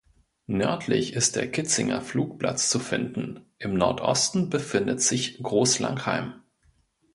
Nördlich 0.47 1.13
ist 1.13 1.35
der 1.35 1.51
Kitzinger 1.51 2.01
Flugplatz 2.01 2.71
zu 2.71 2.79
finden, 2.79 3.45
im 3.59 3.75
Nordosten 3.75 4.49
befindet 4.49 4.99
sich 4.99 5.37
Großlangheim. 5.43 6.41